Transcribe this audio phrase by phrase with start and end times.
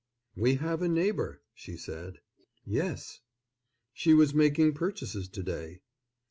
[0.35, 2.21] "We have a neighbor," she said.
[2.65, 3.19] "Yes."
[3.93, 5.81] "She was making purchases to day."